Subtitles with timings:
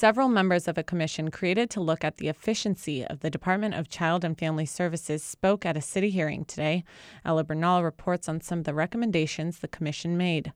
[0.00, 3.88] Several members of a commission created to look at the efficiency of the Department of
[3.88, 6.84] Child and Family Services spoke at a city hearing today.
[7.24, 10.52] Ela Bernal reports on some of the recommendations the commission made.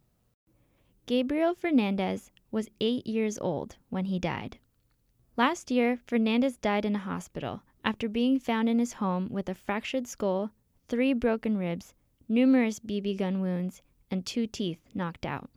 [1.06, 4.58] Gabriel Fernandez was eight years old when he died.
[5.37, 9.56] Last year, Fernandez died in a hospital after being found in his home with a
[9.56, 10.53] fractured skull,
[10.87, 11.95] three broken ribs,
[12.29, 15.51] numerous BB gun wounds, and two teeth knocked out.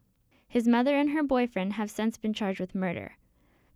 [0.48, 3.18] His mother and her boyfriend have since been charged with murder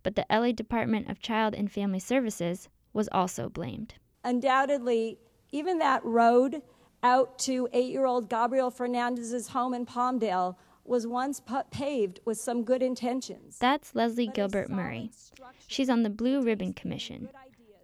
[0.02, 3.94] but the LA Department of Child and Family Services was also blamed.
[4.24, 5.18] Undoubtedly,
[5.52, 6.62] even that road
[7.02, 11.40] out to eight year old Gabriel Fernandez's home in Palmdale was once
[11.70, 13.58] paved with some good intentions.
[13.58, 15.10] That's Leslie Gilbert Murray.
[15.66, 17.28] She's on the Blue Ribbon Commission.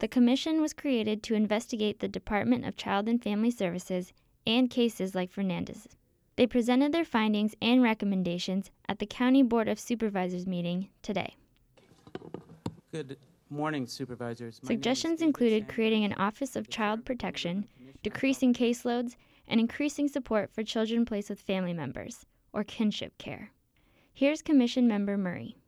[0.00, 4.12] The commission was created to investigate the Department of Child and Family Services
[4.46, 5.96] and cases like Fernandez's.
[6.36, 11.36] They presented their findings and recommendations at the County Board of Supervisors meeting today.
[12.96, 13.18] Good
[13.50, 14.58] morning, supervisors.
[14.62, 17.68] My Suggestions included creating an Office of Child Protection,
[18.02, 19.16] decreasing caseloads,
[19.48, 23.50] and increasing support for children placed with family members, or kinship care.
[24.14, 25.58] Here's Commission Member Murray.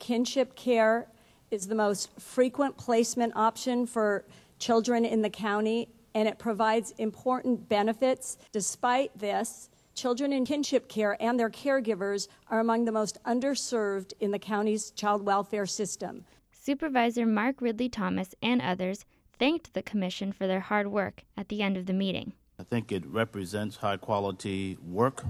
[0.00, 1.06] Kinship care
[1.52, 4.24] is the most frequent placement option for
[4.58, 8.38] children in the county, and it provides important benefits.
[8.50, 14.32] Despite this, children in kinship care and their caregivers are among the most underserved in
[14.32, 16.24] the county's child welfare system.
[16.64, 19.04] Supervisor Mark Ridley Thomas and others
[19.36, 22.34] thanked the Commission for their hard work at the end of the meeting.
[22.56, 25.24] I think it represents high quality work,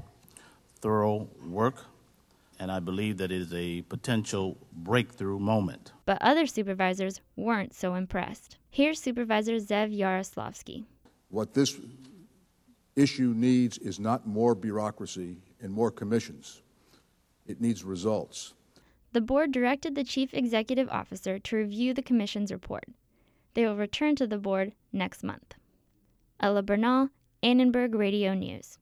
[0.82, 1.86] thorough work,
[2.58, 5.92] and I believe that it is a potential breakthrough moment.
[6.04, 8.58] But other supervisors weren't so impressed.
[8.68, 10.84] Here's Supervisor Zev Yaroslavsky.
[11.30, 11.80] What this
[12.94, 16.60] issue needs is not more bureaucracy and more commissions,
[17.46, 18.52] it needs results.
[19.12, 22.84] The board directed the chief executive officer to review the commission's report.
[23.54, 25.54] They will return to the board next month.
[26.40, 27.10] Ela Bernal,
[27.42, 28.78] Annenberg Radio News.